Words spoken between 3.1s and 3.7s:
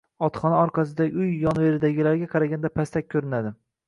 ko`rinadi